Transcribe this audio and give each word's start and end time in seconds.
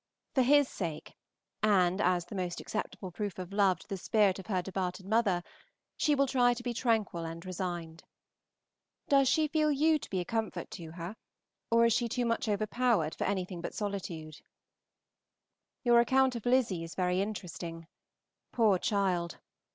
For 0.33 0.41
his 0.41 0.67
sake, 0.67 1.13
and 1.61 2.01
as 2.01 2.25
the 2.25 2.33
most 2.33 2.59
acceptable 2.59 3.11
proof 3.11 3.37
of 3.37 3.53
love 3.53 3.77
to 3.81 3.87
the 3.87 3.97
spirit 3.97 4.39
of 4.39 4.47
her 4.47 4.59
departed 4.59 5.05
mother, 5.05 5.43
she 5.95 6.15
will 6.15 6.25
try 6.25 6.55
to 6.55 6.63
be 6.63 6.73
tranquil 6.73 7.23
and 7.23 7.45
resigned. 7.45 8.01
Does 9.09 9.27
she 9.27 9.47
feel 9.47 9.71
you 9.71 9.99
to 9.99 10.09
be 10.09 10.19
a 10.19 10.25
comfort 10.25 10.71
to 10.71 10.93
her, 10.93 11.15
or 11.69 11.85
is 11.85 11.93
she 11.93 12.09
too 12.09 12.25
much 12.25 12.49
overpowered 12.49 13.13
for 13.13 13.25
anything 13.25 13.61
but 13.61 13.75
solitude? 13.75 14.41
Your 15.83 15.99
account 15.99 16.35
of 16.35 16.47
Lizzy 16.47 16.83
is 16.83 16.95
very 16.95 17.21
interesting. 17.21 17.85
Poor 18.51 18.79
child! 18.79 19.37